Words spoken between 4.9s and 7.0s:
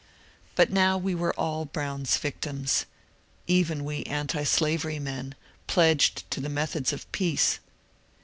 men, pledged to the methods